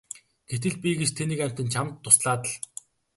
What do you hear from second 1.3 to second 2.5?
амьтан чамд туслаад